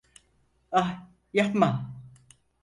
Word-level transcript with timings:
Ah, 0.71 1.07
yapma. 1.33 1.93